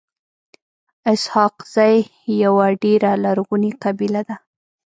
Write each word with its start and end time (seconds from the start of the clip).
اسحق 1.13 1.55
زی 1.73 1.95
يوه 2.43 2.67
ډيره 2.83 3.11
لرغوني 3.23 3.71
قبیله 3.83 4.21
ده. 4.27 4.35